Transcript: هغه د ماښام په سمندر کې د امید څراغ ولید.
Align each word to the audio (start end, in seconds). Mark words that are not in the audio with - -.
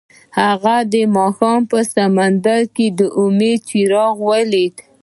هغه 0.39 0.75
د 0.93 0.95
ماښام 1.15 1.61
په 1.71 1.79
سمندر 1.95 2.61
کې 2.75 2.87
د 2.99 2.99
امید 3.23 3.59
څراغ 3.67 4.15
ولید. 4.29 4.75